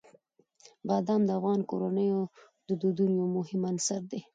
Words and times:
بادام 0.87 1.21
د 1.25 1.29
افغان 1.39 1.61
کورنیو 1.69 2.21
د 2.67 2.69
دودونو 2.81 3.13
یو 3.21 3.27
مهم 3.37 3.61
عنصر 3.71 4.01
دی. 4.11 4.21